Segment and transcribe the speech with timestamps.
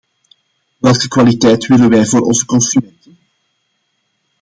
[0.79, 3.17] Welke kwaliteit willen wij voor onze consumenten?